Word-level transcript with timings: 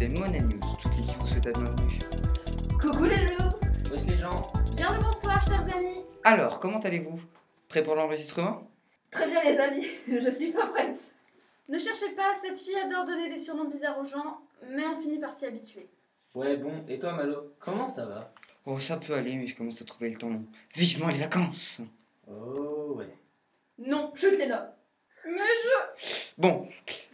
c'était 0.00 0.18
Money 0.18 0.40
News. 0.40 0.60
Toute 0.80 0.96
l'équipe 0.96 1.16
vous 1.18 1.26
souhaite 1.26 1.44
la 1.44 1.52
bienvenue. 1.52 1.98
Coucou 2.80 3.04
les 3.04 3.26
loups 3.26 3.92
Wesh 3.92 4.06
les 4.08 4.16
gens 4.16 4.50
Bien 4.74 4.96
le 4.96 5.02
bonsoir 5.02 5.44
chers 5.44 5.76
amis 5.76 6.04
Alors, 6.24 6.58
comment 6.58 6.78
allez-vous? 6.78 7.20
Prêt 7.68 7.82
pour 7.82 7.94
l'enregistrement? 7.96 8.66
Très 9.10 9.26
bien 9.26 9.42
les 9.42 9.58
amis, 9.58 9.86
je 10.08 10.30
suis 10.30 10.52
pas 10.52 10.68
prête. 10.68 10.98
Ne 11.68 11.78
cherchez 11.78 12.10
pas, 12.12 12.32
cette 12.34 12.58
fille 12.58 12.76
adore 12.76 13.04
donner 13.04 13.28
des 13.28 13.38
surnoms 13.38 13.68
bizarres 13.68 13.98
aux 13.98 14.06
gens, 14.06 14.40
mais 14.70 14.86
on 14.86 15.00
finit 15.02 15.18
par 15.18 15.34
s'y 15.34 15.44
habituer. 15.44 15.86
Ouais, 16.34 16.56
bon, 16.56 16.82
et 16.88 16.98
toi 16.98 17.12
Malo, 17.12 17.52
comment 17.58 17.86
ça 17.86 18.06
va? 18.06 18.32
Oh, 18.64 18.78
ça 18.78 18.96
peut 18.96 19.12
aller, 19.14 19.34
mais 19.36 19.46
je 19.46 19.56
commence 19.56 19.82
à 19.82 19.84
trouver 19.84 20.10
le 20.10 20.16
temps 20.16 20.30
long. 20.30 20.46
Vivement 20.74 21.08
les 21.08 21.18
vacances 21.18 21.82
Oh, 22.26 22.94
ouais. 22.96 23.14
Non, 23.78 24.12
chute 24.14 24.38
les 24.38 24.46
noms 24.46 24.68
Mais 25.26 25.40
je... 25.64 26.30
Bon, 26.38 26.68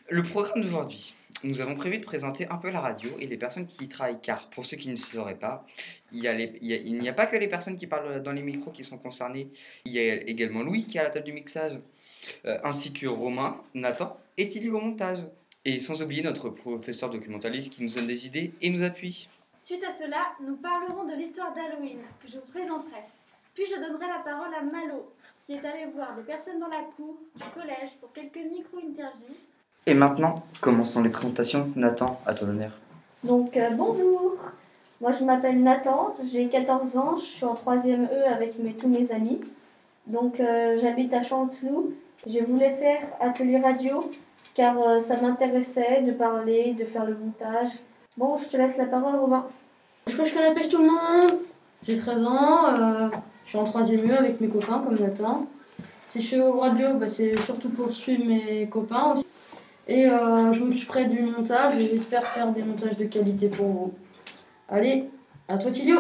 le 0.09 0.23
programme 0.23 0.63
d'aujourd'hui. 0.63 1.17
Nous 1.45 1.61
avons 1.61 1.75
prévu 1.75 1.99
de 1.99 2.05
présenter 2.05 2.49
un 2.49 2.57
peu 2.57 2.71
la 2.71 2.81
radio 2.81 3.11
et 3.21 3.27
les 3.27 3.37
personnes 3.37 3.67
qui 3.67 3.85
y 3.85 3.89
travaillent, 3.89 4.21
car 4.21 4.49
pour 4.51 4.65
ceux 4.65 4.77
qui 4.77 4.89
ne 4.89 4.97
sauraient 4.97 5.39
pas, 5.39 5.67
il 6.13 6.21
y 6.21 6.29
a 6.29 6.35
n'y 6.35 7.09
a, 7.09 7.13
pas 7.13 7.27
que 7.27 7.37
les 7.37 7.49
personnes 7.49 7.77
qui 7.77 7.87
parlent 7.87 8.23
dans 8.23 8.33
les 8.33 8.43
micros 8.43 8.71
qui 8.71 8.85
sont 8.85 8.99
concernées, 8.99 9.49
il 9.85 9.93
y 9.93 9.99
a 9.99 10.15
également 10.15 10.63
Louis 10.63 10.85
qui 10.85 10.97
est 10.97 11.01
à 11.01 11.05
la 11.05 11.11
table 11.11 11.27
du 11.27 11.33
mixage, 11.33 11.79
euh, 12.47 12.59
ainsi 12.65 12.93
que 12.93 13.07
Romain, 13.07 13.61
Nathan 13.75 14.19
et 14.37 14.49
Tilly 14.49 14.71
au 14.71 14.81
montage. 14.81 15.19
Et 15.65 15.81
sans 15.81 16.01
oublier 16.01 16.23
notre 16.23 16.49
professeur 16.49 17.11
documentaliste 17.11 17.71
qui 17.71 17.83
nous 17.83 17.91
donne 17.91 18.07
des 18.07 18.25
idées 18.25 18.53
et 18.63 18.71
nous 18.71 18.85
appuie. 18.85 19.29
Suite 19.57 19.83
à 19.83 19.91
cela, 19.91 20.35
nous 20.41 20.57
parlerons 20.57 21.05
de 21.05 21.15
l'histoire 21.15 21.53
d'Halloween, 21.53 21.99
que 22.23 22.29
je 22.29 22.39
vous 22.39 22.47
présenterai. 22.47 23.03
Puis 23.53 23.65
je 23.67 23.75
donnerai 23.75 24.07
la 24.07 24.21
parole 24.21 24.55
à 24.55 24.63
Malo, 24.63 25.11
qui 25.45 25.55
est 25.55 25.65
allé 25.65 25.87
voir 25.87 26.15
des 26.15 26.23
personnes 26.23 26.61
dans 26.61 26.69
la 26.69 26.83
cour 26.97 27.19
du 27.35 27.43
collège 27.53 27.97
pour 27.99 28.13
quelques 28.13 28.37
micro-interviews. 28.37 29.35
Et 29.89 29.95
maintenant, 29.95 30.43
commençons 30.61 31.01
les 31.01 31.11
présentations. 31.11 31.71
Nathan, 31.77 32.21
à 32.27 32.35
ton 32.35 32.49
honneur? 32.49 32.73
Donc 33.23 33.57
euh, 33.57 33.71
bonjour, 33.71 34.35
moi 35.01 35.13
je 35.13 35.25
m'appelle 35.25 35.63
Nathan, 35.63 36.17
j'ai 36.25 36.49
14 36.49 36.97
ans, 36.97 37.17
je 37.17 37.23
suis 37.23 37.45
en 37.45 37.55
3ème 37.55 38.07
E 38.07 38.33
avec 38.33 38.59
mes, 38.59 38.73
tous 38.73 38.89
mes 38.89 39.13
amis. 39.13 39.41
Donc 40.09 40.41
euh, 40.41 40.77
j'habite 40.81 41.15
à 41.15 41.23
Chanteloup. 41.23 41.93
Je 42.27 42.41
voulais 42.41 42.73
faire 42.73 43.03
atelier 43.21 43.59
radio 43.59 44.01
car 44.55 44.77
euh, 44.81 45.01
ça 45.01 45.21
m'intéressait 45.21 46.03
de 46.03 46.11
parler, 46.11 46.75
de 46.77 46.85
faire 46.85 47.05
le 47.05 47.15
montage. 47.17 47.69
Bon, 48.17 48.37
je 48.37 48.49
te 48.49 48.57
laisse 48.57 48.79
la 48.79 48.87
parole 48.87 49.15
Robin. 49.17 49.45
Je 50.09 50.13
crois 50.15 50.25
que 50.25 50.31
je 50.31 50.35
connais 50.35 50.55
pêche 50.55 50.69
tout 50.69 50.79
le 50.79 50.87
monde. 50.87 51.39
J'ai 51.87 51.97
13 51.97 52.25
ans, 52.25 52.67
euh, 52.69 53.09
je 53.45 53.51
suis 53.51 53.59
en 53.59 53.65
3ème 53.65 54.11
E 54.11 54.19
avec 54.19 54.41
mes 54.41 54.49
copains 54.49 54.83
comme 54.85 54.99
Nathan. 54.99 55.47
Si 56.09 56.23
je 56.23 56.29
fais 56.29 56.41
au 56.41 56.59
radio, 56.59 56.95
bah, 56.95 57.09
c'est 57.09 57.39
surtout 57.41 57.69
pour 57.69 57.95
suivre 57.95 58.25
mes 58.25 58.67
copains 58.69 59.13
aussi. 59.13 59.26
Et 59.89 60.07
euh, 60.07 60.53
je 60.53 60.65
m'occuperai 60.65 61.05
du 61.05 61.23
montage 61.23 61.77
et 61.77 61.89
j'espère 61.89 62.27
faire 62.27 62.51
des 62.53 62.63
montages 62.63 62.97
de 62.97 63.05
qualité 63.05 63.49
pour 63.49 63.67
vous. 63.67 63.95
Allez, 64.69 65.09
à 65.49 65.57
toi 65.59 65.71
Tilio 65.71 65.99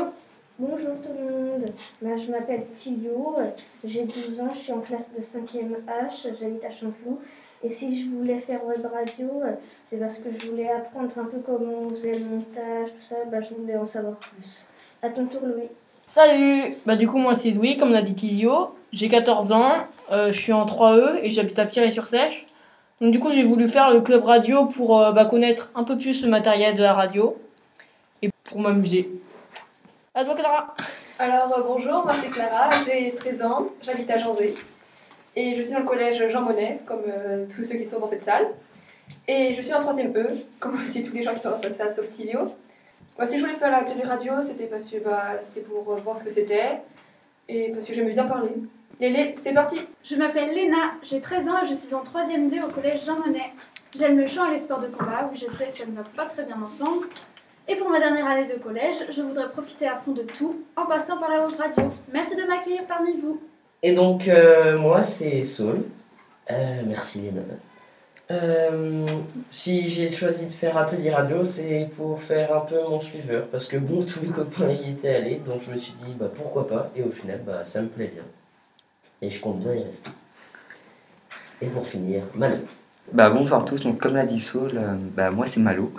Bonjour 0.58 1.00
tout 1.02 1.10
le 1.12 1.34
monde, 1.34 1.70
Moi, 2.00 2.16
je 2.16 2.30
m'appelle 2.30 2.64
Thilio, 2.72 3.36
j'ai 3.84 4.04
12 4.04 4.40
ans, 4.40 4.50
je 4.52 4.58
suis 4.58 4.72
en 4.72 4.80
classe 4.80 5.10
de 5.12 5.22
5e 5.22 5.76
H, 5.86 6.28
j'habite 6.40 6.64
à 6.64 6.70
Chanteloup. 6.70 7.20
Et 7.62 7.68
si 7.68 8.02
je 8.02 8.08
voulais 8.08 8.40
faire 8.40 8.64
web 8.64 8.84
radio, 8.90 9.42
c'est 9.84 9.98
parce 9.98 10.18
que 10.18 10.30
je 10.32 10.46
voulais 10.48 10.70
apprendre 10.70 11.10
un 11.18 11.24
peu 11.24 11.38
comment 11.44 11.82
on 11.86 11.90
faisait 11.90 12.14
le 12.14 12.24
montage, 12.24 12.88
tout 12.88 13.02
ça, 13.02 13.16
bah, 13.30 13.42
je 13.42 13.54
voulais 13.54 13.76
en 13.76 13.84
savoir 13.84 14.16
plus. 14.16 14.66
À 15.02 15.10
ton 15.10 15.26
tour 15.26 15.42
Louis. 15.44 15.68
Salut 16.08 16.72
Bah 16.86 16.96
du 16.96 17.06
coup 17.06 17.18
moi 17.18 17.36
c'est 17.36 17.50
Louis, 17.50 17.76
comme 17.76 17.92
l'a 17.92 18.00
dit 18.02 18.14
Tilio. 18.14 18.70
J'ai 18.92 19.10
14 19.10 19.52
ans, 19.52 19.74
euh, 20.10 20.32
je 20.32 20.40
suis 20.40 20.52
en 20.54 20.64
3E 20.64 21.20
et 21.22 21.30
j'habite 21.30 21.58
à 21.58 21.66
Pierre-et-sur-Sèche. 21.66 22.46
Donc 23.00 23.12
du 23.12 23.20
coup 23.20 23.30
j'ai 23.30 23.42
voulu 23.42 23.68
faire 23.68 23.90
le 23.90 24.00
club 24.00 24.24
radio 24.24 24.64
pour 24.64 24.98
euh, 24.98 25.12
bah, 25.12 25.26
connaître 25.26 25.70
un 25.74 25.84
peu 25.84 25.98
plus 25.98 26.24
le 26.24 26.30
matériel 26.30 26.76
de 26.76 26.82
la 26.82 26.94
radio 26.94 27.36
et 28.22 28.30
pour 28.44 28.58
m'amuser. 28.58 29.10
À 30.14 30.24
toi 30.24 30.34
Clara 30.34 30.74
Alors 31.18 31.58
euh, 31.58 31.62
bonjour, 31.62 32.04
moi 32.04 32.14
c'est 32.22 32.30
Clara, 32.30 32.70
j'ai 32.86 33.14
13 33.14 33.42
ans, 33.42 33.68
j'habite 33.82 34.10
à 34.10 34.16
Janzé 34.16 34.54
et 35.36 35.54
je 35.56 35.62
suis 35.62 35.74
dans 35.74 35.80
le 35.80 35.84
collège 35.84 36.26
Jean 36.30 36.40
Monnet, 36.40 36.80
comme 36.86 37.02
euh, 37.06 37.44
tous 37.54 37.64
ceux 37.64 37.76
qui 37.76 37.84
sont 37.84 38.00
dans 38.00 38.06
cette 38.06 38.22
salle. 38.22 38.46
Et 39.28 39.54
je 39.54 39.60
suis 39.60 39.74
en 39.74 39.80
3ème 39.80 40.16
E, 40.16 40.30
comme 40.58 40.76
aussi 40.76 41.04
tous 41.04 41.14
les 41.14 41.22
gens 41.22 41.34
qui 41.34 41.40
sont 41.40 41.50
dans 41.50 41.60
cette 41.60 41.74
salle 41.74 41.92
sauf 41.92 42.06
Stilio. 42.06 42.46
Bah, 43.18 43.26
si 43.26 43.36
je 43.36 43.42
voulais 43.42 43.56
faire 43.56 43.70
la 43.70 43.84
télé 43.84 44.04
radio, 44.04 44.42
c'était 44.42 44.66
parce 44.66 44.88
que 44.88 44.96
bah, 44.96 45.34
c'était 45.42 45.60
pour 45.60 45.82
voir 45.82 46.16
ce 46.16 46.24
que 46.24 46.30
c'était 46.30 46.80
et 47.46 47.70
parce 47.72 47.86
que 47.86 47.92
j'aimais 47.92 48.12
bien 48.12 48.24
parler. 48.24 48.52
Lélé, 48.98 49.34
c'est 49.36 49.52
parti 49.52 49.78
Je 50.02 50.16
m'appelle 50.16 50.54
Léna, 50.54 50.92
j'ai 51.02 51.20
13 51.20 51.48
ans 51.48 51.62
et 51.62 51.66
je 51.66 51.74
suis 51.74 51.94
en 51.94 52.02
3ème 52.02 52.48
D 52.48 52.60
au 52.62 52.68
collège 52.68 53.04
Jean 53.04 53.18
Monnet. 53.18 53.52
J'aime 53.94 54.18
le 54.18 54.26
chant 54.26 54.48
et 54.48 54.52
les 54.52 54.58
sports 54.58 54.80
de 54.80 54.86
combat, 54.86 55.28
oui 55.30 55.36
je 55.36 55.50
sais, 55.50 55.68
ça 55.68 55.84
ne 55.84 55.92
va 55.92 56.02
pas 56.02 56.24
très 56.24 56.44
bien 56.44 56.56
ensemble. 56.62 57.06
Et 57.68 57.74
pour 57.74 57.90
ma 57.90 57.98
dernière 57.98 58.26
année 58.26 58.46
de 58.46 58.58
collège, 58.58 58.96
je 59.10 59.20
voudrais 59.20 59.50
profiter 59.50 59.86
à 59.86 59.96
fond 59.96 60.12
de 60.12 60.22
tout 60.22 60.62
en 60.76 60.86
passant 60.86 61.18
par 61.18 61.28
la 61.28 61.44
web 61.44 61.54
radio. 61.58 61.92
Merci 62.10 62.36
de 62.36 62.44
m'accueillir 62.44 62.86
parmi 62.86 63.20
vous. 63.20 63.38
Et 63.82 63.92
donc, 63.92 64.28
euh, 64.28 64.78
moi, 64.78 65.02
c'est 65.02 65.44
Saul. 65.44 65.82
Euh, 66.50 66.82
merci, 66.86 67.22
Léna. 67.22 67.42
Euh, 68.30 69.06
si 69.50 69.88
j'ai 69.88 70.10
choisi 70.10 70.46
de 70.46 70.52
faire 70.52 70.76
atelier 70.78 71.10
radio, 71.10 71.44
c'est 71.44 71.90
pour 71.96 72.22
faire 72.22 72.54
un 72.54 72.60
peu 72.60 72.82
mon 72.88 73.00
suiveur. 73.00 73.46
Parce 73.48 73.66
que 73.66 73.76
bon, 73.76 74.04
tous 74.04 74.20
les 74.22 74.28
copains 74.28 74.70
y 74.70 74.92
étaient 74.92 75.14
allés. 75.14 75.40
Donc, 75.44 75.62
je 75.66 75.70
me 75.70 75.76
suis 75.76 75.92
dit, 75.92 76.14
bah 76.18 76.30
pourquoi 76.34 76.66
pas. 76.66 76.90
Et 76.96 77.02
au 77.02 77.10
final, 77.10 77.42
bah 77.44 77.64
ça 77.64 77.82
me 77.82 77.88
plaît 77.88 78.10
bien. 78.12 78.24
Et 79.22 79.30
je 79.30 79.40
compte 79.40 79.60
bien 79.60 79.74
y 79.74 79.82
rester. 79.82 80.10
Et 81.62 81.66
pour 81.66 81.86
finir, 81.86 82.22
Manu. 82.34 82.56
Bah 83.12 83.30
bonjour 83.30 83.58
à 83.58 83.62
tous, 83.62 83.84
donc 83.84 84.00
comme 84.00 84.14
l'a 84.14 84.26
dit 84.26 84.40
Saul, 84.40 84.72
euh, 84.74 84.96
bah 85.16 85.30
moi 85.30 85.46
c'est 85.46 85.60
Malo. 85.60 85.92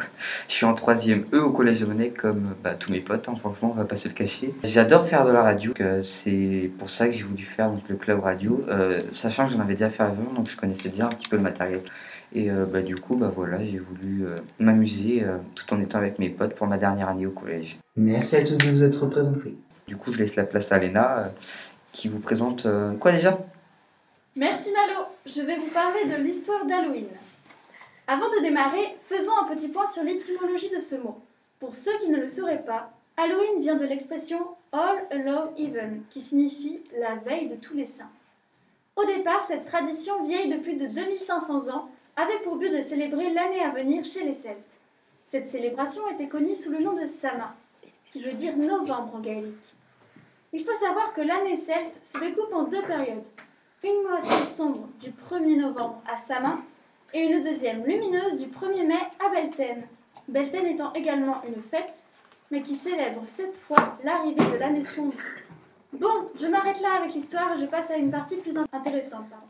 Je 0.49 0.53
suis 0.53 0.65
en 0.65 0.73
3ème 0.73 1.23
E 1.31 1.41
au 1.41 1.51
collège 1.51 1.79
de 1.79 1.85
Monet 1.85 2.09
comme 2.09 2.53
bah, 2.61 2.75
tous 2.75 2.91
mes 2.91 2.99
potes, 2.99 3.29
hein, 3.29 3.35
franchement 3.39 3.71
on 3.73 3.77
va 3.77 3.85
pas 3.85 3.95
se 3.95 4.09
le 4.09 4.13
cacher. 4.13 4.53
J'adore 4.65 5.07
faire 5.07 5.25
de 5.25 5.31
la 5.31 5.41
radio, 5.41 5.71
que 5.73 6.03
c'est 6.03 6.69
pour 6.77 6.89
ça 6.89 7.07
que 7.07 7.13
j'ai 7.13 7.23
voulu 7.23 7.43
faire 7.43 7.71
donc, 7.71 7.87
le 7.87 7.95
club 7.95 8.19
radio, 8.19 8.61
euh, 8.67 8.99
sachant 9.13 9.47
que 9.47 9.53
j'en 9.53 9.61
avais 9.61 9.75
déjà 9.75 9.89
fait 9.89 10.03
avant, 10.03 10.33
donc 10.35 10.49
je 10.49 10.57
connaissais 10.57 10.89
bien 10.89 11.05
un 11.05 11.09
petit 11.09 11.29
peu 11.29 11.37
le 11.37 11.43
matériel. 11.43 11.81
Et 12.33 12.51
euh, 12.51 12.65
bah, 12.65 12.81
du 12.81 12.95
coup, 12.95 13.15
bah 13.15 13.31
voilà, 13.33 13.63
j'ai 13.63 13.79
voulu 13.79 14.25
euh, 14.25 14.35
m'amuser 14.59 15.23
euh, 15.23 15.37
tout 15.55 15.73
en 15.73 15.79
étant 15.79 15.97
avec 15.97 16.19
mes 16.19 16.29
potes 16.29 16.55
pour 16.55 16.67
ma 16.67 16.77
dernière 16.77 17.07
année 17.07 17.25
au 17.25 17.31
collège. 17.31 17.77
Merci 17.95 18.35
à 18.35 18.43
tous 18.43 18.57
de 18.57 18.69
vous 18.69 18.83
être 18.83 19.01
représentés. 19.01 19.55
Du 19.87 19.95
coup, 19.95 20.11
je 20.11 20.19
laisse 20.19 20.35
la 20.35 20.43
place 20.43 20.71
à 20.73 20.77
Léna 20.77 21.17
euh, 21.19 21.27
qui 21.97 22.07
vous 22.07 22.19
présente 22.19 22.67
euh, 22.67 22.93
quoi 22.93 23.11
déjà? 23.11 23.39
Merci 24.35 24.71
Malo, 24.71 25.07
je 25.25 25.41
vais 25.41 25.57
vous 25.57 25.69
parler 25.71 26.05
de 26.05 26.21
l'histoire 26.21 26.63
d'Halloween. 26.65 27.07
Avant 28.05 28.29
de 28.29 28.41
démarrer, 28.43 28.95
faisons 29.05 29.35
un 29.35 29.45
petit 29.45 29.67
point 29.67 29.87
sur 29.87 30.03
l'étymologie 30.03 30.69
de 30.69 30.79
ce 30.79 30.95
mot. 30.95 31.19
Pour 31.59 31.75
ceux 31.75 31.97
qui 31.97 32.09
ne 32.09 32.17
le 32.17 32.27
sauraient 32.27 32.63
pas, 32.63 32.91
Halloween 33.17 33.59
vient 33.59 33.75
de 33.75 33.85
l'expression 33.85 34.39
All 34.71 35.07
Allow 35.09 35.55
Even, 35.57 36.03
qui 36.11 36.21
signifie 36.21 36.83
la 36.99 37.15
veille 37.15 37.47
de 37.47 37.55
tous 37.55 37.73
les 37.73 37.87
saints. 37.87 38.11
Au 38.95 39.03
départ, 39.03 39.43
cette 39.43 39.65
tradition 39.65 40.21
vieille 40.23 40.51
de 40.51 40.57
plus 40.57 40.75
de 40.75 40.85
2500 40.85 41.73
ans 41.75 41.89
avait 42.15 42.39
pour 42.43 42.57
but 42.57 42.69
de 42.69 42.81
célébrer 42.81 43.33
l'année 43.33 43.63
à 43.63 43.71
venir 43.71 44.05
chez 44.05 44.23
les 44.23 44.35
Celtes. 44.35 44.77
Cette 45.25 45.49
célébration 45.49 46.07
était 46.11 46.27
connue 46.27 46.55
sous 46.55 46.71
le 46.71 46.79
nom 46.79 46.93
de 46.93 47.07
Sama, 47.07 47.55
qui 48.05 48.21
veut 48.21 48.33
dire 48.33 48.55
novembre 48.55 49.15
en 49.15 49.19
gaélique. 49.19 49.75
Il 50.53 50.63
faut 50.63 50.75
savoir 50.75 51.13
que 51.13 51.21
l'année 51.21 51.57
celte 51.57 51.99
se 52.03 52.19
découpe 52.19 52.53
en 52.53 52.63
deux 52.63 52.81
périodes 52.81 53.27
une 53.83 54.03
moitié 54.03 54.45
sombre 54.45 54.87
du 54.99 55.11
1er 55.11 55.59
novembre 55.59 56.01
à 56.11 56.17
Sama 56.17 56.57
et 57.13 57.19
une 57.19 57.41
deuxième 57.41 57.85
lumineuse 57.85 58.37
du 58.37 58.47
1er 58.47 58.85
mai 58.85 58.99
à 59.23 59.29
Belten. 59.29 59.83
Belten 60.27 60.65
étant 60.65 60.93
également 60.93 61.41
une 61.47 61.61
fête, 61.61 62.03
mais 62.51 62.61
qui 62.61 62.75
célèbre 62.75 63.23
cette 63.27 63.57
fois 63.57 63.97
l'arrivée 64.03 64.51
de 64.51 64.57
l'année 64.57 64.83
sombre. 64.83 65.13
Bon, 65.93 66.29
je 66.35 66.47
m'arrête 66.47 66.81
là 66.81 66.95
avec 66.97 67.13
l'histoire 67.13 67.53
et 67.53 67.61
je 67.61 67.65
passe 67.65 67.91
à 67.91 67.97
une 67.97 68.11
partie 68.11 68.37
plus 68.37 68.57
intéressante. 68.73 69.29
pardon. 69.29 69.45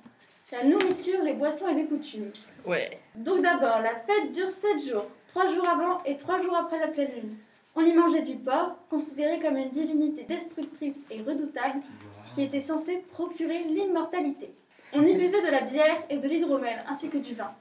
La 0.52 0.64
nourriture, 0.64 1.24
les 1.24 1.34
boissons 1.34 1.68
et 1.70 1.74
les 1.74 1.86
coutumes. 1.86 2.32
Ouais. 2.66 3.00
Donc 3.16 3.42
d'abord, 3.42 3.80
la 3.82 3.96
fête 3.96 4.32
dure 4.32 4.52
7 4.52 4.80
jours, 4.90 5.06
3 5.28 5.48
jours 5.48 5.68
avant 5.68 6.04
et 6.06 6.16
3 6.16 6.42
jours 6.42 6.56
après 6.56 6.80
la 6.80 6.88
pleine 6.88 7.12
lune. 7.12 7.38
On 7.80 7.86
y 7.86 7.94
mangeait 7.94 8.24
du 8.24 8.34
porc, 8.34 8.76
considéré 8.90 9.40
comme 9.40 9.56
une 9.56 9.70
divinité 9.70 10.24
destructrice 10.24 11.06
et 11.12 11.22
redoutable, 11.22 11.82
qui 12.34 12.42
était 12.42 12.60
censée 12.60 13.06
procurer 13.12 13.66
l'immortalité. 13.66 14.52
On 14.94 15.06
y 15.06 15.14
buvait 15.14 15.44
de 15.44 15.52
la 15.52 15.62
bière 15.62 16.04
et 16.10 16.18
de 16.18 16.28
l'hydromel, 16.28 16.84
ainsi 16.90 17.12
que 17.12 17.20
du 17.20 17.36
vin. 17.36 17.52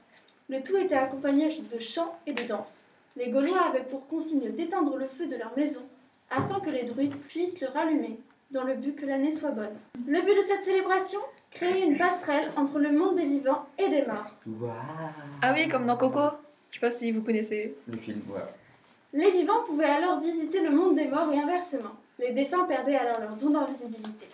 Le 0.49 0.63
tout 0.63 0.75
était 0.75 0.95
accompagné 0.95 1.47
de 1.49 1.79
chants 1.79 2.17
et 2.25 2.33
de 2.33 2.41
danses. 2.47 2.85
Les 3.15 3.29
Gaulois 3.29 3.67
avaient 3.69 3.83
pour 3.83 4.07
consigne 4.07 4.49
d'éteindre 4.53 4.97
le 4.97 5.05
feu 5.05 5.27
de 5.27 5.35
leur 5.35 5.55
maison, 5.55 5.83
afin 6.31 6.61
que 6.61 6.71
les 6.71 6.83
druides 6.83 7.15
puissent 7.27 7.61
le 7.61 7.67
rallumer, 7.67 8.17
dans 8.49 8.63
le 8.63 8.73
but 8.73 8.95
que 8.95 9.05
l'année 9.05 9.31
soit 9.31 9.51
bonne. 9.51 9.77
Le 10.07 10.21
but 10.21 10.35
de 10.35 10.41
cette 10.47 10.63
célébration? 10.63 11.19
Créer 11.51 11.83
une 11.83 11.95
passerelle 11.95 12.51
entre 12.55 12.79
le 12.79 12.91
monde 12.91 13.17
des 13.17 13.25
vivants 13.25 13.67
et 13.77 13.87
des 13.87 14.03
morts. 14.03 14.35
Ah 15.43 15.53
oui, 15.55 15.67
comme 15.67 15.85
dans 15.85 15.95
Coco. 15.95 16.35
Je 16.71 16.79
sais 16.79 16.81
pas 16.81 16.91
si 16.91 17.11
vous 17.11 17.21
connaissez. 17.21 17.75
Le 17.87 17.97
film, 17.97 18.21
voilà. 18.27 18.51
Les 19.13 19.31
vivants 19.31 19.63
pouvaient 19.65 19.85
alors 19.85 20.19
visiter 20.19 20.61
le 20.61 20.71
monde 20.71 20.95
des 20.95 21.07
morts 21.07 21.31
et 21.31 21.39
inversement. 21.39 21.95
Les 22.19 22.31
défunts 22.31 22.65
perdaient 22.65 22.95
alors 22.97 23.19
leur 23.19 23.35
don 23.35 23.51
d'invisibilité. 23.51 24.27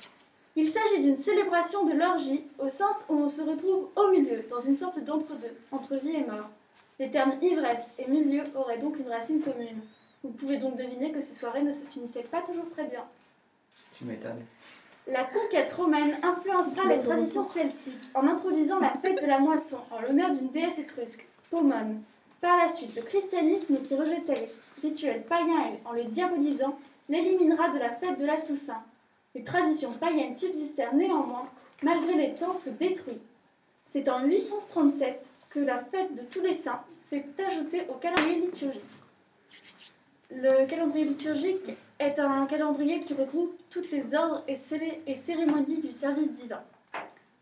Il 0.55 0.67
s'agit 0.67 1.01
d'une 1.01 1.17
célébration 1.17 1.85
de 1.85 1.93
l'orgie, 1.93 2.43
au 2.59 2.69
sens 2.69 3.05
où 3.09 3.13
on 3.15 3.27
se 3.27 3.41
retrouve 3.41 3.89
au 3.95 4.11
milieu, 4.11 4.45
dans 4.49 4.59
une 4.59 4.75
sorte 4.75 4.99
d'entre-deux, 4.99 5.55
entre 5.71 5.95
vie 5.95 6.15
et 6.15 6.25
mort. 6.25 6.49
Les 6.99 7.09
termes 7.09 7.37
ivresse 7.41 7.95
et 7.97 8.09
milieu 8.09 8.43
auraient 8.55 8.77
donc 8.77 8.97
une 8.99 9.09
racine 9.09 9.41
commune. 9.41 9.81
Vous 10.23 10.29
pouvez 10.29 10.57
donc 10.57 10.75
deviner 10.77 11.11
que 11.11 11.21
ces 11.21 11.33
soirées 11.33 11.63
ne 11.63 11.71
se 11.71 11.85
finissaient 11.85 12.23
pas 12.23 12.41
toujours 12.41 12.69
très 12.69 12.85
bien. 12.85 13.03
Tu 13.97 14.05
m'étonnes. 14.05 14.45
La 15.07 15.25
conquête 15.25 15.71
romaine 15.73 16.17
influencera 16.23 16.87
les 16.87 16.99
traditions 16.99 17.43
celtiques 17.43 18.09
en 18.13 18.25
introduisant 18.27 18.79
la 18.79 18.91
fête 19.01 19.21
de 19.21 19.27
la 19.27 19.39
moisson 19.39 19.79
en 19.91 20.01
l'honneur 20.01 20.29
d'une 20.29 20.49
déesse 20.49 20.79
étrusque, 20.79 21.27
Pomone. 21.49 22.01
Par 22.43 22.57
la 22.57 22.73
suite, 22.73 22.93
le 22.97 23.03
christianisme 23.03 23.81
qui 23.83 23.95
rejetait 23.95 24.33
les 24.33 24.89
rituels 24.89 25.23
païens 25.23 25.77
en 25.85 25.93
les 25.93 26.03
diabolisant 26.03 26.77
l'éliminera 27.07 27.69
de 27.69 27.79
la 27.79 27.91
fête 27.91 28.19
de 28.19 28.25
la 28.25 28.35
Toussaint. 28.35 28.83
Les 29.33 29.45
traditions 29.45 29.93
païennes 29.93 30.35
subsistèrent 30.35 30.93
néanmoins 30.93 31.47
malgré 31.83 32.15
les 32.15 32.33
temples 32.33 32.71
détruits. 32.77 33.21
C'est 33.85 34.09
en 34.09 34.25
837 34.25 35.31
que 35.51 35.61
la 35.61 35.85
fête 35.85 36.15
de 36.15 36.23
tous 36.23 36.41
les 36.41 36.53
saints 36.53 36.83
s'est 36.97 37.23
ajoutée 37.47 37.87
au 37.87 37.93
calendrier 37.93 38.41
liturgique. 38.41 38.83
Le 40.29 40.65
calendrier 40.65 41.05
liturgique 41.05 41.77
est 41.97 42.19
un 42.19 42.45
calendrier 42.45 42.99
qui 42.99 43.13
regroupe 43.13 43.57
toutes 43.69 43.89
les 43.89 44.13
ordres 44.15 44.43
et, 44.49 44.57
cérémonies 44.57 45.81
du 45.81 45.93
service 45.93 46.33
divin. 46.33 46.61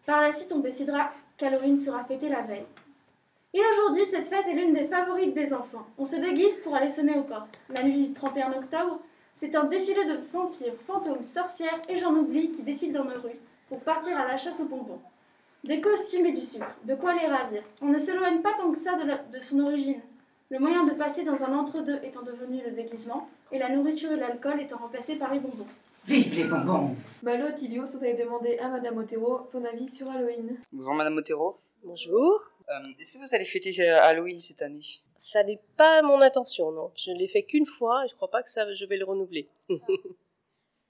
Par 0.05 0.21
la 0.21 0.31
suite, 0.31 0.53
on 0.53 0.59
décidera 0.59 1.11
qu'Halloween 1.39 1.79
sera 1.79 2.03
fêté 2.03 2.29
la 2.29 2.41
veille. 2.41 2.67
Et 3.53 3.59
aujourd'hui, 3.73 4.05
cette 4.05 4.27
fête 4.27 4.45
est 4.47 4.53
l'une 4.53 4.73
des 4.73 4.85
favorites 4.85 5.33
des 5.33 5.53
enfants. 5.53 5.85
On 5.97 6.05
se 6.05 6.15
déguise 6.15 6.59
pour 6.61 6.75
aller 6.75 6.89
sonner 6.89 7.17
aux 7.17 7.23
portes. 7.23 7.61
La 7.69 7.83
nuit 7.83 8.07
du 8.07 8.13
31 8.13 8.53
octobre, 8.53 8.99
c'est 9.35 9.55
un 9.55 9.65
défilé 9.65 10.05
de 10.05 10.19
vampires, 10.31 10.73
fantômes, 10.87 11.23
sorcières 11.23 11.81
et 11.89 11.97
j'en 11.97 12.15
oublie 12.15 12.51
qui 12.51 12.61
défilent 12.63 12.93
dans 12.93 13.03
nos 13.03 13.19
rues 13.19 13.39
pour 13.67 13.79
partir 13.81 14.17
à 14.17 14.25
la 14.27 14.37
chasse 14.37 14.61
aux 14.61 14.65
bonbons. 14.65 15.01
Des 15.63 15.81
costumes 15.81 16.25
et 16.27 16.31
du 16.31 16.43
sucre, 16.43 16.65
de 16.85 16.95
quoi 16.95 17.13
les 17.13 17.27
ravir. 17.27 17.61
On 17.81 17.87
ne 17.87 17.99
s'éloigne 17.99 18.41
pas 18.41 18.53
tant 18.57 18.71
que 18.71 18.77
ça 18.79 18.95
de, 18.95 19.05
la- 19.05 19.17
de 19.17 19.39
son 19.39 19.59
origine. 19.59 20.01
Le 20.49 20.59
moyen 20.59 20.85
de 20.85 20.91
passer 20.93 21.23
dans 21.23 21.41
un 21.43 21.53
entre-deux 21.57 21.99
étant 22.03 22.23
devenu 22.23 22.61
le 22.65 22.71
déguisement, 22.71 23.29
et 23.51 23.59
la 23.59 23.69
nourriture 23.69 24.11
et 24.11 24.17
l'alcool 24.17 24.59
étant 24.61 24.77
remplacés 24.77 25.15
par 25.15 25.33
les 25.33 25.39
bonbons. 25.39 25.67
Vive 26.05 26.35
les 26.35 26.43
bonbons 26.45 26.95
Malo, 27.21 27.45
Tilio, 27.55 27.85
vous 27.85 28.03
allez 28.03 28.15
demander 28.15 28.57
à 28.59 28.69
Madame 28.69 28.97
Otero 28.97 29.41
son 29.45 29.63
avis 29.65 29.87
sur 29.87 30.09
Halloween. 30.09 30.57
Bonjour 30.73 30.93
Madame 30.95 31.17
Otero. 31.17 31.55
Bonjour. 31.83 32.50
Euh, 32.71 32.87
Est-ce 32.99 33.13
que 33.13 33.17
vous 33.17 33.35
allez 33.35 33.45
fêter 33.45 33.75
euh, 33.81 34.01
Halloween 34.01 34.39
cette 34.39 34.61
année? 34.61 34.81
Ça 35.15 35.43
n'est 35.43 35.61
pas 35.77 36.01
mon 36.01 36.21
intention, 36.21 36.71
non. 36.71 36.91
Je 36.95 37.11
ne 37.11 37.17
l'ai 37.17 37.27
fait 37.27 37.43
qu'une 37.43 37.65
fois 37.65 38.05
et 38.05 38.09
je 38.09 38.15
crois 38.15 38.31
pas 38.31 38.41
que 38.41 38.49
ça, 38.49 38.71
je 38.73 38.85
vais 38.85 38.97
le 38.97 39.05
renouveler. 39.05 39.49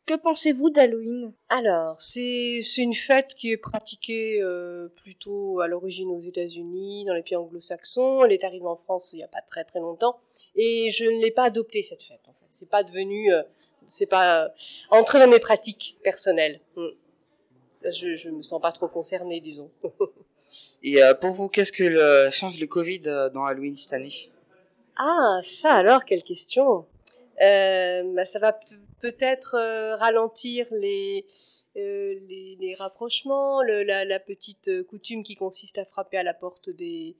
Que 0.07 0.15
pensez-vous 0.15 0.71
d'Halloween? 0.71 1.31
Alors, 1.47 1.99
c'est 2.01 2.59
une 2.77 2.93
fête 2.93 3.35
qui 3.35 3.51
est 3.51 3.57
pratiquée 3.57 4.41
euh, 4.41 4.89
plutôt 4.89 5.59
à 5.59 5.67
l'origine 5.67 6.09
aux 6.09 6.19
États-Unis, 6.19 7.05
dans 7.05 7.13
les 7.13 7.21
pays 7.21 7.35
anglo-saxons. 7.35 8.25
Elle 8.25 8.31
est 8.31 8.43
arrivée 8.43 8.65
en 8.65 8.75
France 8.75 9.13
il 9.13 9.17
n'y 9.17 9.23
a 9.23 9.27
pas 9.27 9.41
très 9.41 9.63
très 9.63 9.79
longtemps 9.79 10.17
et 10.55 10.89
je 10.91 11.05
ne 11.05 11.21
l'ai 11.21 11.31
pas 11.31 11.43
adoptée 11.43 11.83
cette 11.83 12.03
fête. 12.03 12.21
En 12.27 12.33
fait, 12.33 12.45
c'est 12.49 12.67
pas 12.69 12.83
devenu, 12.83 13.31
euh, 13.31 13.43
c'est 13.85 14.07
pas 14.07 14.45
euh, 14.45 14.49
entré 14.89 15.19
dans 15.19 15.29
mes 15.29 15.39
pratiques 15.39 15.97
personnelles. 16.03 16.59
Hmm. 16.75 16.87
Je 17.85 18.15
je 18.15 18.29
me 18.29 18.41
sens 18.41 18.59
pas 18.59 18.71
trop 18.71 18.87
concernée, 18.87 19.39
disons. 19.39 19.71
Et 20.83 21.01
euh, 21.03 21.13
pour 21.13 21.31
vous, 21.31 21.49
qu'est-ce 21.49 21.71
que 21.71 21.83
le, 21.83 22.29
change 22.31 22.59
le 22.59 22.67
Covid 22.67 23.01
euh, 23.07 23.29
dans 23.29 23.45
Halloween 23.45 23.75
cette 23.75 23.93
année? 23.93 24.13
Ah, 24.97 25.39
ça 25.43 25.73
alors, 25.75 26.05
quelle 26.05 26.23
question 26.23 26.85
euh, 27.41 28.03
bah, 28.13 28.25
Ça 28.25 28.39
va 28.39 28.57
peut-être 28.99 29.55
ralentir 29.97 30.67
les, 30.71 31.25
les, 31.75 32.57
les 32.59 32.75
rapprochements, 32.75 33.61
le- 33.63 33.83
la, 33.83 34.05
la 34.05 34.19
petite 34.19 34.83
coutume 34.87 35.23
qui 35.23 35.35
consiste 35.35 35.77
à 35.77 35.85
frapper 35.85 36.17
à 36.17 36.23
la 36.23 36.33
porte 36.33 36.69
des, 36.69 37.15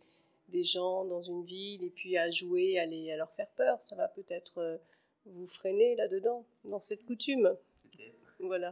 des 0.50 0.64
gens 0.64 1.06
dans 1.06 1.22
une 1.22 1.44
ville 1.44 1.84
et 1.84 1.90
puis 1.90 2.18
à 2.18 2.30
jouer, 2.30 2.78
à, 2.78 2.86
les, 2.86 3.12
à 3.12 3.18
leur 3.18 3.32
faire 3.32 3.48
peur. 3.56 3.82
Ça 3.82 3.96
va 3.96 4.08
peut-être 4.08 4.80
vous 5.26 5.48
freiner 5.48 5.96
là-dedans, 5.96 6.46
dans 6.66 6.82
cette 6.82 7.04
coutume. 7.06 7.56
Voilà. 8.42 8.72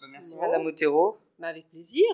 Bah, 0.00 0.06
Merci 0.10 0.34
Bon. 0.34 0.40
Madame 0.42 0.66
Otero. 0.66 1.16
Bah, 1.38 1.48
avec 1.48 1.68
plaisir. 1.70 2.04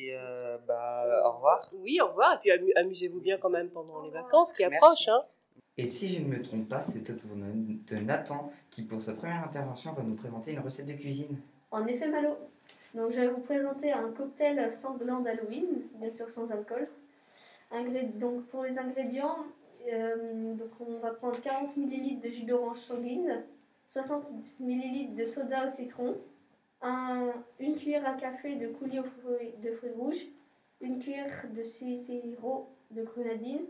Et 0.00 0.14
euh, 0.16 0.58
bah, 0.66 1.22
au 1.26 1.32
revoir. 1.32 1.68
Oui, 1.76 1.98
au 2.02 2.06
revoir. 2.08 2.34
Et 2.34 2.38
puis 2.38 2.50
amu- 2.50 2.72
amusez-vous 2.76 3.20
bien 3.20 3.36
quand 3.38 3.50
même 3.50 3.68
pendant 3.68 4.02
les 4.02 4.10
vacances 4.10 4.52
qui 4.52 4.62
Merci. 4.62 4.76
approchent. 4.76 5.08
Hein. 5.08 5.22
Et 5.76 5.88
si 5.88 6.08
je 6.08 6.22
ne 6.22 6.28
me 6.28 6.42
trompe 6.42 6.68
pas, 6.68 6.80
c'est 6.82 7.08
au 7.10 7.14
tour 7.14 7.30
de 7.36 7.96
Nathan 7.96 8.50
qui, 8.70 8.82
pour 8.82 9.00
sa 9.02 9.12
première 9.14 9.44
intervention, 9.44 9.92
va 9.92 10.02
nous 10.02 10.14
présenter 10.16 10.52
une 10.52 10.60
recette 10.60 10.86
de 10.86 10.92
cuisine. 10.94 11.38
En 11.70 11.86
effet, 11.86 12.08
Malo. 12.08 12.36
Donc, 12.94 13.12
je 13.12 13.20
vais 13.20 13.28
vous 13.28 13.40
présenter 13.40 13.92
un 13.92 14.10
cocktail 14.12 14.72
sanglant 14.72 15.20
d'Halloween, 15.20 15.66
bien 15.94 16.10
sûr 16.10 16.30
sans 16.30 16.50
alcool. 16.50 16.88
Ingré- 17.70 18.16
donc, 18.18 18.46
pour 18.46 18.64
les 18.64 18.78
ingrédients, 18.78 19.36
euh, 19.92 20.54
donc 20.54 20.70
on 20.80 20.98
va 20.98 21.10
prendre 21.10 21.40
40 21.40 21.76
ml 21.76 22.20
de 22.20 22.28
jus 22.28 22.44
d'orange 22.44 22.78
sanguine, 22.78 23.44
60 23.86 24.24
ml 24.60 25.14
de 25.14 25.24
soda 25.26 25.66
au 25.66 25.68
citron, 25.68 26.16
un- 26.82 27.32
une 27.58 27.76
cuillère 27.76 28.06
à 28.06 28.12
café 28.14 28.56
de 28.56 28.68
coulis 28.68 29.00
de 29.62 29.72
fruits 29.72 29.90
rouges, 29.96 30.26
une 30.80 30.98
cuillère 31.00 31.46
de 31.54 31.62
sirop 31.62 32.68
de 32.90 33.02
grenadine, 33.02 33.64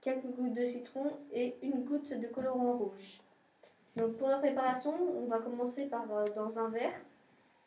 quelques 0.00 0.26
gouttes 0.26 0.54
de 0.54 0.64
citron 0.64 1.10
et 1.32 1.54
une 1.62 1.84
goutte 1.84 2.12
de 2.12 2.26
colorant 2.28 2.76
rouge. 2.76 3.20
Donc 3.96 4.16
pour 4.16 4.28
la 4.28 4.38
préparation, 4.38 4.94
on 5.16 5.26
va 5.26 5.38
commencer 5.38 5.86
par 5.86 6.04
euh, 6.12 6.26
dans 6.34 6.58
un 6.58 6.68
verre, 6.68 6.98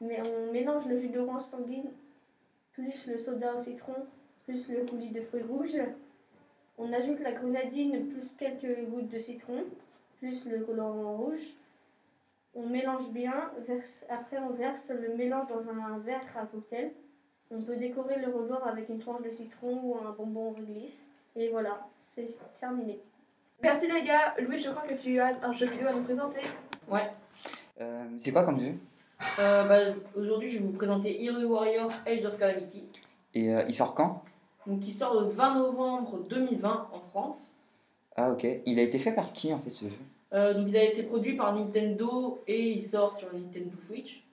mais 0.02 0.22
on 0.22 0.52
mélange 0.52 0.88
le 0.88 0.98
jus 0.98 1.10
d'orange 1.10 1.42
sanguine 1.44 1.92
plus 2.74 3.08
le 3.08 3.18
soda 3.18 3.56
au 3.56 3.60
citron 3.60 3.96
plus 4.46 4.70
le 4.70 4.86
coulis 4.86 5.10
de 5.10 5.22
fruits 5.22 5.44
rouges. 5.44 5.82
On 6.78 6.94
ajoute 6.94 7.20
la 7.20 7.34
grenadine 7.34 8.08
plus 8.08 8.34
quelques 8.34 8.86
gouttes 8.90 9.10
de 9.10 9.20
citron 9.20 9.66
plus 10.20 10.46
le 10.46 10.60
colorant 10.60 11.18
rouge. 11.18 11.54
On 12.56 12.66
mélange 12.68 13.12
bien, 13.12 13.52
verse- 13.68 14.06
après 14.10 14.38
on 14.40 14.50
verse 14.54 14.92
le 14.92 15.16
mélange 15.16 15.48
dans 15.48 15.70
un 15.70 16.00
verre 16.00 16.22
à 16.36 16.46
cocktail. 16.46 16.92
On 17.52 17.62
peut 17.62 17.76
décorer 17.78 18.20
le 18.20 18.28
rebord 18.32 18.66
avec 18.68 18.90
une 18.90 19.00
tranche 19.00 19.22
de 19.22 19.30
citron 19.30 19.80
ou 19.84 19.96
un 19.98 20.12
bonbon 20.12 20.52
réglisse. 20.52 21.08
Et 21.36 21.50
voilà, 21.50 21.88
c'est 22.00 22.28
terminé. 22.60 23.00
Merci 23.62 23.88
les 23.92 24.04
gars. 24.04 24.36
Louis, 24.40 24.60
je 24.60 24.70
crois 24.70 24.88
que 24.88 24.94
tu 24.94 25.20
as 25.20 25.36
un 25.44 25.52
jeu 25.54 25.68
vidéo 25.68 25.88
à 25.88 25.94
nous 25.94 26.04
présenter. 26.04 26.42
Ouais. 26.90 27.10
Euh, 27.82 28.04
c'est 28.18 28.32
quoi 28.32 28.44
comme 28.44 28.60
jeu? 28.60 28.74
Euh, 29.40 29.68
bah, 29.68 29.96
Aujourd'hui, 30.16 30.50
je 30.50 30.60
vais 30.60 30.66
vous 30.66 30.72
présenter 30.74 31.24
Hero 31.24 31.42
Warrior 31.44 31.92
Age 32.06 32.26
of 32.26 32.38
Calamity. 32.38 32.84
Et 33.34 33.54
euh, 33.54 33.64
il 33.68 33.74
sort 33.76 33.94
quand? 33.94 34.24
Donc, 34.66 34.80
qui 34.82 34.92
sort 34.92 35.20
le 35.22 35.28
20 35.28 35.56
novembre 35.56 36.20
2020 36.30 36.90
en 36.94 37.00
France. 37.00 37.52
Ah 38.16 38.32
ok. 38.32 38.46
Il 38.66 38.80
a 38.80 38.82
été 38.84 38.98
fait 39.00 39.12
par 39.14 39.34
qui 39.34 39.54
en 39.54 39.60
fait 39.60 39.70
ce 39.70 39.88
jeu? 39.88 39.98
Euh, 40.34 40.54
donc, 40.54 40.68
il 40.68 40.78
a 40.78 40.84
été 40.84 41.04
produit 41.04 41.36
par 41.36 41.56
Nintendo 41.56 42.42
et 42.48 42.72
il 42.72 42.84
sort 42.84 43.18
sur 43.18 43.34
Nintendo 43.34 43.72
Switch. 43.88 44.24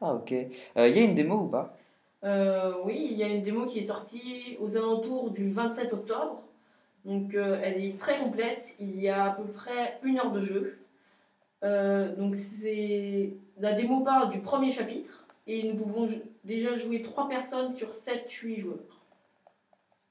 Ah 0.00 0.14
ok. 0.14 0.32
Euh, 0.32 0.88
Il 0.88 0.96
y 0.96 1.00
a 1.00 1.04
une 1.04 1.14
démo 1.14 1.40
ou 1.40 1.48
pas? 1.48 1.76
Euh, 2.24 2.74
oui, 2.84 3.08
il 3.10 3.16
y 3.16 3.22
a 3.22 3.28
une 3.28 3.42
démo 3.42 3.66
qui 3.66 3.80
est 3.80 3.86
sortie 3.86 4.56
aux 4.60 4.76
alentours 4.76 5.30
du 5.30 5.48
27 5.48 5.92
octobre. 5.92 6.42
Donc 7.04 7.34
elle 7.34 7.84
est 7.84 7.98
très 7.98 8.18
complète. 8.18 8.74
Il 8.78 9.00
y 9.00 9.08
a 9.08 9.24
à 9.24 9.32
peu 9.32 9.42
près 9.44 9.98
une 10.04 10.18
heure 10.20 10.30
de 10.30 10.40
jeu. 10.40 10.78
Donc 11.62 12.36
c'est 12.36 13.30
la 13.58 13.72
démo 13.72 14.00
part 14.00 14.28
du 14.28 14.38
premier 14.38 14.70
chapitre 14.70 15.26
et 15.48 15.64
nous 15.64 15.74
pouvons 15.74 16.08
déjà 16.44 16.76
jouer 16.76 17.02
3 17.02 17.28
personnes 17.28 17.74
sur 17.74 17.88
7-8 17.90 18.60
joueurs. 18.60 19.02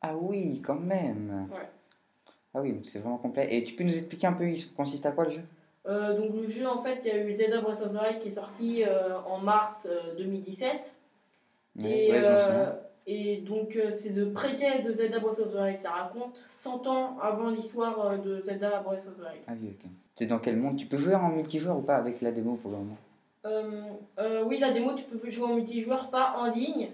Ah 0.02 0.18
oui, 0.18 0.62
quand 0.62 0.80
même. 0.80 1.48
Ouais. 1.50 1.70
Ah 2.54 2.62
oui, 2.62 2.74
donc 2.74 2.86
c'est 2.86 3.00
vraiment 3.00 3.18
complet. 3.18 3.48
Et 3.56 3.64
tu 3.64 3.76
peux 3.76 3.84
nous 3.84 3.96
expliquer 3.96 4.28
un 4.28 4.34
peu, 4.34 4.50
il 4.50 4.74
consiste 4.74 5.06
à 5.06 5.12
quoi 5.12 5.26
le 5.26 5.32
jeu? 5.32 5.42
Euh, 5.88 6.16
donc 6.16 6.36
le 6.36 6.48
jeu 6.48 6.68
en 6.68 6.78
fait 6.78 7.00
il 7.06 7.08
y 7.08 7.12
a 7.12 7.18
eu 7.24 7.34
Zelda 7.34 7.60
Breath 7.60 7.82
of 7.82 7.92
the 7.92 8.00
Wild 8.00 8.20
qui 8.20 8.28
est 8.28 8.32
sorti 8.32 8.84
euh, 8.84 9.20
en 9.26 9.40
mars 9.40 9.88
euh, 9.90 10.16
2017 10.16 10.94
Ouais, 11.80 12.06
et, 12.06 12.12
ouais, 12.12 12.22
je 12.22 12.28
m'en 12.28 12.34
euh, 12.34 12.74
et 13.08 13.38
donc 13.38 13.80
c'est 13.92 14.12
le 14.14 14.32
préquel 14.32 14.84
de 14.84 14.92
Zelda 14.94 15.20
Breath 15.20 15.40
of 15.40 15.52
the 15.54 15.56
Wild. 15.56 15.80
Ça 15.80 15.90
raconte 15.90 16.36
100 16.36 16.86
ans 16.86 17.18
avant 17.20 17.50
l'histoire 17.50 18.20
de 18.20 18.42
Zelda 18.42 18.82
Breath 18.82 19.08
of 19.08 19.16
the 19.16 19.22
Wild. 19.22 19.42
Ah 19.48 19.54
oui, 19.60 19.70
ok. 19.72 19.90
C'est 20.14 20.28
dans 20.28 20.38
quel 20.38 20.58
monde? 20.58 20.76
Tu 20.76 20.86
peux 20.86 20.98
jouer 20.98 21.16
en 21.16 21.30
multijoueur 21.30 21.78
ou 21.78 21.82
pas 21.82 21.96
avec 21.96 22.22
la 22.22 22.32
démo 22.32 22.56
pour 22.56 22.70
le 22.70 22.78
moment? 22.78 22.98
Oui, 24.46 24.60
la 24.60 24.72
démo, 24.72 24.94
tu 24.94 25.04
peux 25.06 25.32
jouer 25.32 25.46
en 25.46 25.56
multijoueur, 25.56 26.12
pas 26.12 26.36
en 26.38 26.52
ligne, 26.52 26.90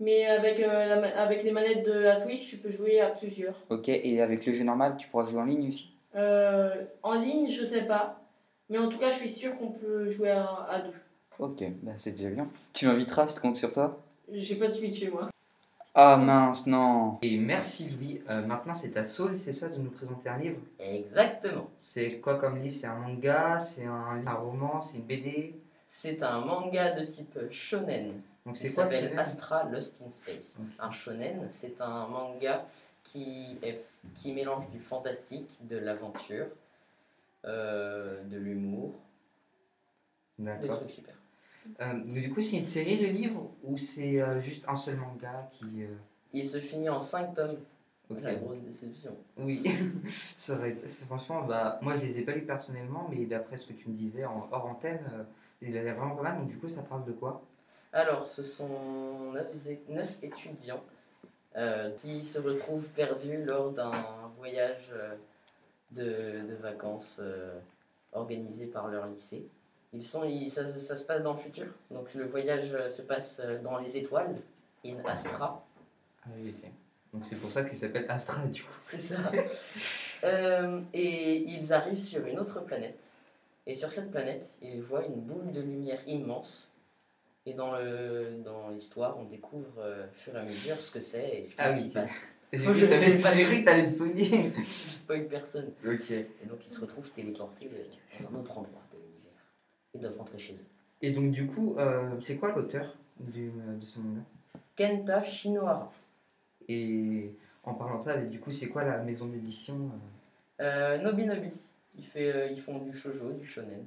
mais 0.00 0.26
avec, 0.26 0.58
euh, 0.60 1.00
la 1.00 1.20
avec 1.22 1.44
les 1.44 1.52
manettes 1.52 1.84
de 1.86 1.92
la 1.92 2.18
Switch, 2.20 2.48
tu 2.48 2.56
peux 2.56 2.70
jouer 2.70 3.00
à 3.00 3.10
plusieurs. 3.10 3.54
Ok, 3.68 3.88
et 3.88 4.20
avec 4.20 4.44
le 4.46 4.52
jeu 4.52 4.64
normal, 4.64 4.96
tu 4.98 5.06
pourras 5.08 5.26
jouer 5.26 5.40
en 5.40 5.44
ligne 5.44 5.68
aussi? 5.68 5.92
Euh, 6.16 6.74
en 7.02 7.20
ligne, 7.20 7.48
je 7.48 7.64
sais 7.64 7.82
pas, 7.82 8.20
mais 8.68 8.78
en 8.78 8.88
tout 8.88 8.98
cas, 8.98 9.10
je 9.10 9.16
suis 9.16 9.30
sûr 9.30 9.56
qu'on 9.58 9.70
peut 9.70 10.10
jouer 10.10 10.30
à, 10.30 10.44
à 10.68 10.80
deux. 10.80 10.94
Ok, 11.38 11.62
bah 11.82 11.92
c'est 11.96 12.12
déjà 12.12 12.30
bien. 12.30 12.46
Tu 12.72 12.86
m'inviteras, 12.86 13.28
je 13.28 13.40
compte 13.40 13.56
sur 13.56 13.72
toi 13.72 13.90
J'ai 14.32 14.56
pas 14.56 14.68
de 14.68 14.74
Switch 14.74 14.98
chez 14.98 15.08
moi. 15.08 15.28
Ah 15.94 16.16
mince, 16.16 16.66
non 16.68 17.18
Et 17.20 17.36
merci 17.36 17.88
Louis. 17.90 18.20
Euh, 18.30 18.42
maintenant 18.46 18.74
c'est 18.76 18.96
à 18.96 19.04
Saul, 19.04 19.36
c'est 19.36 19.52
ça, 19.52 19.68
de 19.68 19.76
nous 19.76 19.90
présenter 19.90 20.28
un 20.28 20.38
livre? 20.38 20.58
Exactement. 20.78 21.68
C'est 21.78 22.20
quoi 22.20 22.36
comme 22.38 22.62
livre? 22.62 22.76
C'est 22.76 22.86
un 22.86 22.94
manga? 22.94 23.58
C'est 23.58 23.84
un, 23.86 24.22
un 24.24 24.34
roman? 24.34 24.80
C'est 24.80 24.98
une 24.98 25.04
BD 25.04 25.54
C'est 25.88 26.22
un 26.22 26.40
manga 26.44 26.92
de 26.92 27.06
type 27.06 27.36
shonen. 27.50 28.22
Donc 28.46 28.56
c'est 28.56 28.70
quoi 28.72 28.84
s'appelle 28.88 29.18
Astra 29.18 29.64
Lost 29.64 30.02
in 30.06 30.10
Space. 30.10 30.58
Un 30.78 30.90
shonen, 30.90 31.46
c'est 31.50 31.80
un 31.80 32.06
manga 32.06 32.66
qui, 33.04 33.58
est, 33.62 33.84
qui 34.14 34.32
mélange 34.32 34.68
du 34.70 34.80
fantastique, 34.80 35.58
de 35.66 35.76
l'aventure, 35.76 36.46
euh, 37.44 38.22
de 38.24 38.36
l'humour, 38.38 38.94
des 40.38 40.68
trucs 40.68 40.90
super. 40.90 41.14
Euh, 41.80 41.92
mais 42.06 42.20
du 42.22 42.32
coup, 42.32 42.40
c'est 42.42 42.56
une 42.56 42.64
série 42.64 42.96
de 42.98 43.06
livres 43.06 43.50
ou 43.62 43.76
c'est 43.76 44.20
euh, 44.20 44.40
juste 44.40 44.66
un 44.68 44.76
seul 44.76 44.96
manga 44.96 45.48
qui. 45.52 45.82
euh, 45.82 45.88
Il 46.32 46.46
se 46.46 46.58
finit 46.60 46.88
en 46.88 47.00
5 47.00 47.34
tomes. 47.34 47.56
Ok. 48.08 48.18
La 48.22 48.34
grosse 48.34 48.60
déception. 48.62 49.16
Oui, 49.36 49.62
ça 50.36 50.54
aurait 50.56 50.70
été- 50.72 50.88
franchement, 51.06 51.42
bah, 51.44 51.78
moi 51.80 51.94
je 51.94 52.00
les 52.06 52.18
ai 52.18 52.22
pas 52.22 52.32
lus 52.32 52.44
personnellement, 52.44 53.06
mais 53.08 53.24
d'après 53.24 53.56
ce 53.56 53.66
que 53.68 53.72
tu 53.72 53.88
me 53.88 53.94
disais 53.94 54.24
en 54.24 54.48
hors 54.50 54.66
antenne, 54.66 54.98
euh, 55.12 55.22
il 55.62 55.76
a 55.76 55.82
l'air 55.84 55.94
vraiment 55.94 56.16
pas 56.16 56.22
mal. 56.22 56.38
Donc, 56.38 56.48
du 56.48 56.56
coup, 56.58 56.68
ça 56.68 56.82
parle 56.82 57.04
de 57.04 57.12
quoi? 57.12 57.40
Alors, 57.92 58.28
ce 58.28 58.42
sont 58.42 59.32
9, 59.32 60.08
étudiants 60.22 60.82
euh, 61.56 61.90
qui 61.96 62.22
se 62.22 62.38
retrouvent 62.38 62.86
perdus 62.88 63.42
lors 63.44 63.72
d'un 63.72 63.90
voyage 64.38 64.90
euh, 64.92 65.14
de, 65.90 66.48
de 66.48 66.54
vacances 66.54 67.16
euh, 67.20 67.58
organisé 68.12 68.66
par 68.66 68.88
leur 68.88 69.06
lycée. 69.06 69.46
Ils 69.92 70.04
sont, 70.04 70.22
ils- 70.24 70.50
ça, 70.50 70.78
ça 70.78 70.96
se 70.96 71.04
passe 71.04 71.22
dans 71.22 71.32
le 71.32 71.40
futur, 71.40 71.66
donc 71.90 72.14
le 72.14 72.26
voyage 72.26 72.70
se 72.88 73.02
passe 73.02 73.40
dans 73.64 73.78
les 73.78 73.96
étoiles, 73.96 74.36
in 74.86 74.96
Astra. 75.04 75.64
Ah 76.24 76.28
oui, 76.40 76.54
ok. 76.62 76.70
Donc, 77.12 77.26
c'est 77.26 77.34
pour 77.36 77.50
ça 77.50 77.64
qu'il 77.64 77.76
s'appelle 77.76 78.06
Astra, 78.08 78.42
du 78.44 78.62
coup. 78.62 78.70
C'est 78.78 79.00
ça. 79.00 79.16
Euh, 80.22 80.82
et 80.92 81.38
ils 81.38 81.72
arrivent 81.72 81.98
sur 81.98 82.26
une 82.26 82.38
autre 82.38 82.60
planète. 82.60 83.10
Et 83.66 83.74
sur 83.74 83.90
cette 83.90 84.10
planète, 84.10 84.58
ils 84.60 84.82
voient 84.82 85.06
une 85.06 85.14
boule 85.14 85.50
de 85.50 85.62
lumière 85.62 85.98
immense. 86.06 86.69
Et 87.46 87.54
dans 87.54 87.72
le 87.76 88.42
dans 88.44 88.68
l'histoire, 88.70 89.18
on 89.18 89.24
découvre 89.24 89.78
euh, 89.78 90.06
au 90.06 90.12
fur 90.14 90.34
et 90.36 90.38
à 90.40 90.42
mesure 90.42 90.76
ce 90.76 90.90
que 90.92 91.00
c'est 91.00 91.38
et 91.40 91.44
ce 91.44 91.54
qui 91.56 91.60
Ah 91.62 91.72
s'y 91.72 91.90
passe. 91.90 92.34
Moi, 92.52 92.72
je- 92.72 92.84
t'avais- 92.86 93.14
pas 93.14 93.30
cru 93.32 93.60
que 93.60 93.64
t'allais 93.64 93.88
spoiler. 93.88 94.24
Je 94.56 94.70
spoil 94.90 95.28
personne. 95.28 95.70
Ok. 95.86 96.10
Et 96.10 96.26
donc 96.48 96.58
ils 96.66 96.72
se 96.72 96.80
retrouvent 96.80 97.08
téléportés 97.10 97.68
dans 98.18 98.28
un 98.36 98.40
autre 98.40 98.58
endroit 98.58 98.82
de 98.92 98.98
l'univers. 98.98 99.32
Ils 99.94 100.00
doivent 100.00 100.18
rentrer 100.18 100.38
chez 100.38 100.54
eux. 100.54 100.66
Et 101.02 101.12
donc, 101.12 101.30
du 101.30 101.46
coup, 101.46 101.76
euh, 101.78 102.10
c'est 102.22 102.36
quoi 102.36 102.52
l'auteur 102.52 102.94
du- 103.18 103.50
de 103.50 103.86
ce 103.86 104.00
manga? 104.00 104.20
Kenta 104.76 105.22
Shinohara. 105.22 105.90
Et 106.68 107.32
en 107.64 107.72
parlant 107.74 107.96
de 107.98 108.02
ça, 108.02 108.16
du 108.18 108.38
coup, 108.38 108.50
c'est 108.52 108.68
quoi 108.68 108.84
la 108.84 108.98
maison 108.98 109.26
d'édition 109.26 109.90
euh? 110.60 110.62
Euh, 110.62 110.98
Nobi 110.98 111.24
Nobi. 111.24 111.50
Fait, 112.02 112.32
euh, 112.32 112.48
ils 112.50 112.60
font 112.60 112.78
du 112.78 112.92
shoujo, 112.92 113.32
du 113.32 113.46
shonen. 113.46 113.84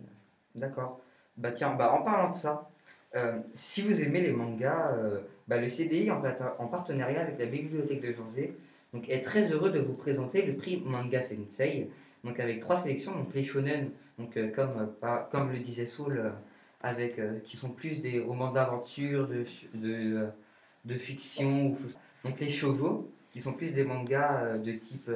D'accord. 0.56 1.02
Bah 1.38 1.52
tiens, 1.52 1.74
bah, 1.76 1.92
en 1.94 2.02
parlant 2.04 2.32
de 2.32 2.36
ça, 2.36 2.70
euh, 3.16 3.40
si 3.54 3.82
vous 3.82 4.02
aimez 4.02 4.22
les 4.22 4.32
mangas, 4.32 4.92
euh, 4.94 5.20
bah, 5.48 5.58
le 5.60 5.70
CDI 5.70 6.10
en, 6.12 6.22
partenariat 6.68 7.22
avec 7.22 7.38
la 7.40 7.46
bibliothèque 7.46 8.02
de 8.02 8.12
Janzé 8.12 8.56
donc, 8.94 9.10
est 9.10 9.22
très 9.22 9.52
heureux 9.52 9.72
de 9.72 9.80
vous 9.80 9.94
présenter 9.94 10.44
le 10.46 10.56
prix 10.56 10.82
Manga 10.86 11.22
Sensei, 11.24 11.90
donc 12.24 12.40
avec 12.40 12.60
trois 12.60 12.78
sélections, 12.82 13.12
donc 13.16 13.34
les 13.34 13.44
shonen, 13.44 13.92
donc, 14.18 14.38
euh, 14.38 14.50
comme, 14.50 14.92
pas- 15.02 15.28
comme 15.32 15.52
le 15.52 15.60
disait 15.60 15.86
Saul, 15.86 16.32
avec, 16.82 17.20
qui 17.46 17.56
sont 17.56 17.70
plus 17.70 18.02
des 18.02 18.20
romans 18.20 18.52
d'aventure, 18.52 19.28
de, 19.28 19.46
de, 19.74 20.28
de 20.84 20.94
fiction, 20.96 21.68
ou 21.68 21.78
donc 22.26 22.40
les 22.42 22.50
shoujo, 22.50 23.10
qui 23.32 23.42
sont 23.42 23.54
plus 23.54 23.72
des 23.74 23.84
mangas 23.86 24.58
de 24.58 24.72
type... 24.74 25.10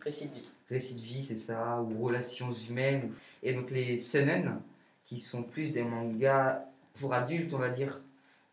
Récit 0.00 0.26
de 0.28 0.34
vie. 0.34 0.48
récit 0.68 0.94
de 0.96 1.00
vie, 1.00 1.24
c'est 1.24 1.36
ça, 1.36 1.80
ou 1.82 2.02
relations 2.04 2.50
humaines. 2.50 3.02
ou- 3.04 3.14
Et 3.44 3.52
donc 3.54 3.70
les 3.70 3.98
seinen, 4.00 4.60
qui 5.04 5.20
sont 5.20 5.44
plus 5.44 5.72
des 5.72 5.84
mangas 5.84 6.64
pour 7.00 7.14
adultes, 7.14 7.52
on 7.54 7.58
va 7.58 7.68
dire. 7.68 8.00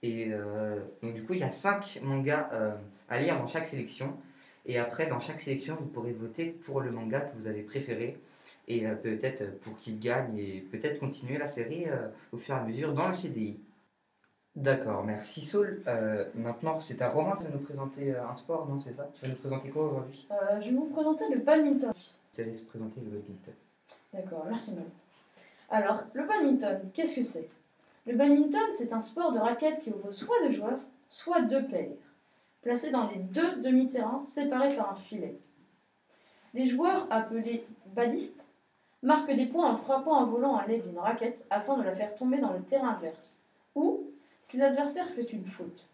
Et 0.03 0.29
euh, 0.31 0.79
donc 1.01 1.13
du 1.13 1.23
coup, 1.23 1.33
il 1.33 1.39
y 1.39 1.43
a 1.43 1.51
cinq 1.51 1.99
mangas 2.01 2.49
euh, 2.53 2.75
à 3.09 3.19
lire 3.19 3.37
dans 3.37 3.47
chaque 3.47 3.65
sélection. 3.65 4.17
Et 4.65 4.77
après, 4.77 5.07
dans 5.07 5.19
chaque 5.19 5.41
sélection, 5.41 5.75
vous 5.79 5.87
pourrez 5.87 6.11
voter 6.11 6.45
pour 6.45 6.81
le 6.81 6.91
manga 6.91 7.21
que 7.21 7.35
vous 7.37 7.47
avez 7.47 7.61
préféré. 7.61 8.17
Et 8.67 8.85
euh, 8.85 8.95
peut-être 8.95 9.59
pour 9.59 9.77
qu'il 9.79 9.99
gagne 9.99 10.37
et 10.37 10.65
peut-être 10.71 10.99
continuer 10.99 11.37
la 11.37 11.47
série 11.47 11.85
au 12.31 12.37
fur 12.37 12.55
et 12.55 12.59
à 12.59 12.63
mesure 12.63 12.93
dans 12.93 13.07
le 13.07 13.13
CDI. 13.13 13.59
D'accord, 14.55 15.03
merci 15.05 15.41
Saul. 15.41 15.81
Maintenant, 16.35 16.81
c'est 16.81 17.01
à 17.01 17.09
Romain 17.09 17.35
qui 17.35 17.43
va 17.43 17.49
nous 17.49 17.59
présenter 17.59 18.15
un 18.15 18.35
sport, 18.35 18.67
non 18.67 18.79
C'est 18.79 18.93
ça? 18.93 19.09
Tu 19.13 19.21
vas 19.21 19.29
nous 19.29 19.39
présenter 19.39 19.69
quoi 19.69 19.85
aujourd'hui? 19.85 20.27
Je 20.59 20.65
vais 20.65 20.75
vous 20.75 20.89
présenter 20.89 21.23
le 21.31 21.39
badminton. 21.39 21.93
Je 22.33 22.37
te 22.37 22.41
laisse 22.41 22.61
présenter 22.61 22.99
le 22.99 23.11
badminton. 23.11 23.53
D'accord, 24.13 24.45
merci 24.49 24.71
Manon. 24.71 24.87
Alors, 25.69 26.03
le 26.13 26.27
badminton, 26.27 26.81
qu'est-ce 26.93 27.15
que 27.15 27.23
c'est? 27.23 27.47
Le 28.07 28.15
badminton, 28.15 28.71
c'est 28.71 28.93
un 28.93 29.01
sport 29.01 29.31
de 29.31 29.39
raquette 29.39 29.81
qui 29.81 29.91
oppose 29.91 30.17
soit 30.17 30.41
deux 30.43 30.51
joueurs, 30.51 30.79
soit 31.09 31.41
deux 31.41 31.67
paires, 31.67 31.91
placés 32.61 32.89
dans 32.89 33.07
les 33.07 33.17
deux 33.17 33.57
demi-terrains 33.61 34.21
séparés 34.21 34.75
par 34.75 34.91
un 34.91 34.95
filet. 34.95 35.37
Les 36.53 36.65
joueurs, 36.65 37.07
appelés 37.11 37.65
badistes, 37.87 38.45
marquent 39.03 39.35
des 39.35 39.45
points 39.45 39.71
en 39.71 39.77
frappant 39.77 40.17
en 40.17 40.25
volant 40.25 40.57
à 40.57 40.65
l'aide 40.65 40.87
d'une 40.87 40.97
raquette 40.97 41.45
afin 41.49 41.77
de 41.77 41.83
la 41.83 41.95
faire 41.95 42.15
tomber 42.15 42.39
dans 42.39 42.53
le 42.53 42.61
terrain 42.61 42.89
adverse, 42.89 43.39
ou 43.75 44.03
si 44.43 44.57
l'adversaire 44.57 45.07
fait 45.07 45.31
une 45.33 45.45
faute. 45.45 45.87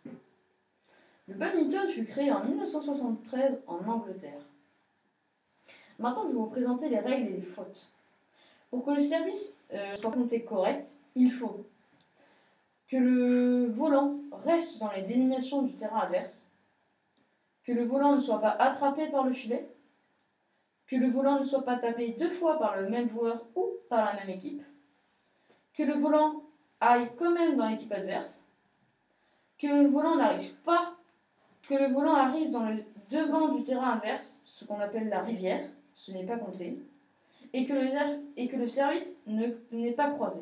Le 1.27 1.35
badminton 1.35 1.87
fut 1.87 2.05
créé 2.05 2.31
en 2.31 2.43
1973 2.43 3.59
en 3.67 3.85
Angleterre. 3.85 4.45
Maintenant, 5.99 6.23
je 6.23 6.29
vais 6.29 6.35
vous 6.35 6.45
présenter 6.45 6.87
les 6.87 6.99
règles 6.99 7.27
et 7.27 7.37
les 7.37 7.41
fautes. 7.41 7.89
Pour 8.69 8.85
que 8.85 8.91
le 8.91 8.99
service 8.99 9.57
euh, 9.73 9.95
soit 9.95 10.11
compté 10.11 10.43
correct, 10.43 10.95
il 11.15 11.31
faut 11.31 11.65
que 12.87 12.97
le 12.97 13.67
volant 13.67 14.15
reste 14.31 14.79
dans 14.79 14.91
les 14.91 15.01
délimations 15.01 15.61
du 15.61 15.73
terrain 15.73 15.99
adverse, 15.99 16.49
que 17.63 17.71
le 17.73 17.83
volant 17.83 18.15
ne 18.15 18.19
soit 18.19 18.39
pas 18.39 18.51
attrapé 18.51 19.07
par 19.07 19.23
le 19.23 19.33
filet, 19.33 19.69
que 20.85 20.95
le 20.95 21.09
volant 21.09 21.39
ne 21.39 21.43
soit 21.43 21.65
pas 21.65 21.75
tapé 21.75 22.15
deux 22.17 22.29
fois 22.29 22.57
par 22.57 22.79
le 22.79 22.89
même 22.89 23.09
joueur 23.09 23.45
ou 23.55 23.71
par 23.89 24.05
la 24.05 24.13
même 24.13 24.29
équipe, 24.29 24.63
que 25.73 25.83
le 25.83 25.93
volant 25.93 26.43
aille 26.79 27.11
quand 27.17 27.31
même 27.31 27.57
dans 27.57 27.67
l'équipe 27.67 27.91
adverse, 27.91 28.45
que 29.57 29.67
le 29.67 29.89
volant 29.89 30.15
n'arrive 30.15 30.53
pas, 30.63 30.95
que 31.67 31.73
le 31.73 31.87
volant 31.87 32.15
arrive 32.15 32.51
dans 32.51 32.69
le 32.69 32.83
devant 33.09 33.49
du 33.49 33.61
terrain 33.63 33.91
adverse, 33.93 34.41
ce 34.43 34.65
qu'on 34.65 34.79
appelle 34.79 35.09
la 35.09 35.21
rivière, 35.21 35.69
ce 35.93 36.11
n'est 36.11 36.25
pas 36.25 36.37
compté, 36.37 36.77
et 37.53 37.65
que 37.65 37.73
le, 37.73 37.87
et 38.35 38.47
que 38.47 38.57
le 38.57 38.67
service 38.67 39.21
ne- 39.25 39.55
n'est 39.71 39.93
pas 39.93 40.09
croisé. 40.11 40.41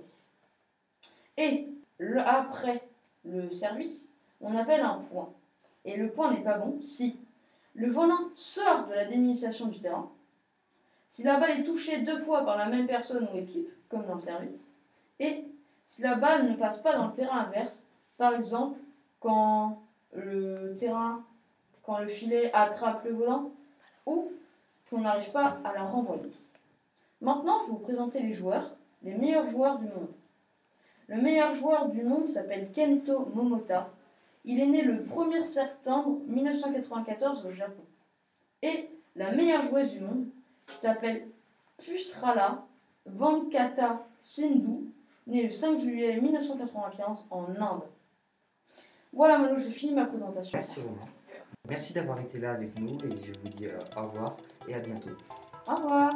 Et 1.37 1.67
après 2.25 2.87
le 3.23 3.49
service, 3.51 4.09
on 4.41 4.55
appelle 4.55 4.81
un 4.81 4.99
point. 4.99 5.29
Et 5.85 5.97
le 5.97 6.09
point 6.09 6.31
n'est 6.31 6.43
pas 6.43 6.57
bon 6.57 6.79
si 6.81 7.19
le 7.75 7.89
volant 7.89 8.29
sort 8.35 8.87
de 8.87 8.93
la 8.93 9.05
délimitation 9.05 9.67
du 9.67 9.79
terrain, 9.79 10.09
si 11.07 11.23
la 11.23 11.39
balle 11.39 11.59
est 11.59 11.63
touchée 11.63 12.01
deux 12.01 12.17
fois 12.17 12.45
par 12.45 12.57
la 12.57 12.67
même 12.67 12.87
personne 12.87 13.27
ou 13.33 13.37
équipe, 13.37 13.69
comme 13.89 14.05
dans 14.05 14.15
le 14.15 14.21
service, 14.21 14.65
et 15.19 15.45
si 15.85 16.01
la 16.01 16.15
balle 16.15 16.49
ne 16.49 16.55
passe 16.55 16.79
pas 16.79 16.95
dans 16.95 17.07
le 17.07 17.13
terrain 17.13 17.41
adverse, 17.41 17.85
par 18.17 18.33
exemple 18.33 18.79
quand 19.19 19.81
le 20.13 20.73
terrain, 20.75 21.23
quand 21.83 21.99
le 21.99 22.07
filet 22.07 22.49
attrape 22.53 23.05
le 23.05 23.11
volant, 23.11 23.51
ou 24.05 24.31
qu'on 24.89 25.01
n'arrive 25.01 25.31
pas 25.31 25.57
à 25.63 25.73
la 25.73 25.83
renvoyer. 25.83 26.31
Maintenant, 27.21 27.59
je 27.61 27.65
vais 27.65 27.71
vous 27.71 27.79
présenter 27.79 28.21
les 28.21 28.33
joueurs, 28.33 28.75
les 29.03 29.15
meilleurs 29.15 29.47
joueurs 29.47 29.79
du 29.79 29.85
monde. 29.85 30.09
Le 31.07 31.21
meilleur 31.21 31.53
joueur 31.53 31.89
du 31.89 32.03
monde 32.03 32.27
s'appelle 32.27 32.71
Kento 32.71 33.27
Momota. 33.33 33.89
Il 34.43 34.59
est 34.59 34.67
né 34.67 34.81
le 34.81 35.03
1er 35.03 35.43
septembre 35.43 36.19
1994 36.27 37.45
au 37.45 37.51
Japon. 37.51 37.83
Et 38.61 38.89
la 39.15 39.31
meilleure 39.31 39.63
joueuse 39.63 39.91
du 39.91 39.99
monde 39.99 40.25
s'appelle 40.67 41.27
Pusrala 41.77 42.65
Venkata 43.05 44.07
Sindhu, 44.19 44.91
née 45.27 45.43
le 45.43 45.49
5 45.49 45.79
juillet 45.79 46.19
1995 46.19 47.27
en 47.29 47.45
Inde. 47.49 47.83
Voilà, 49.13 49.37
Mano, 49.37 49.57
j'ai 49.57 49.69
fini 49.69 49.93
ma 49.93 50.05
présentation. 50.05 50.57
Merci. 50.57 50.81
Merci 51.67 51.93
d'avoir 51.93 52.19
été 52.19 52.39
là 52.39 52.51
avec 52.51 52.77
nous 52.79 52.97
et 53.05 53.17
je 53.23 53.33
vous 53.39 53.47
dis 53.49 53.65
euh, 53.65 53.79
au 53.97 54.07
revoir 54.07 54.37
et 54.67 54.75
à 54.75 54.79
bientôt. 54.79 55.09
Au 55.67 55.75
revoir. 55.75 56.11